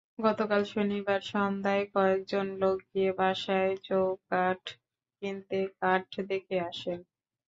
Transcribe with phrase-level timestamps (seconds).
[0.21, 4.61] গতকাল শনিবার সন্ধ্যায় কয়েকজন লোক গিয়ে বাসার চৌকাঠ
[5.21, 6.99] কিনতে কাঠ দেখে আসেন।